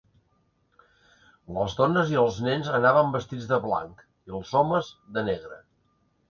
Les 1.57 1.75
dones 1.81 2.13
i 2.15 2.17
els 2.21 2.39
nens 2.45 2.69
anaven 2.79 3.13
vestits 3.17 3.45
de 3.53 3.61
blanc; 3.67 4.03
i 4.31 4.35
els 4.39 4.55
homes, 4.63 4.91
de 5.19 5.25
negre. 5.31 5.61